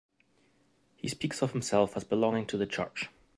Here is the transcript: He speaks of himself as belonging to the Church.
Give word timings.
He 0.95 1.07
speaks 1.07 1.43
of 1.43 1.51
himself 1.51 1.95
as 1.95 2.03
belonging 2.03 2.47
to 2.47 2.57
the 2.57 2.65
Church. 2.65 3.11